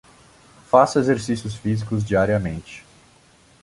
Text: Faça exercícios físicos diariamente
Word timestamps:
Faça 0.67 0.97
exercícios 0.99 1.53
físicos 1.53 2.03
diariamente 2.03 2.83